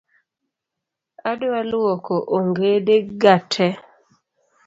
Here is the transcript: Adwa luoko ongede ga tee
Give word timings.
Adwa 1.29 1.59
luoko 1.69 2.15
ongede 2.37 2.95
ga 3.21 3.35
tee 3.51 3.77